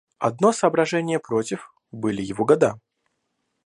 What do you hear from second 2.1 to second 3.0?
его года.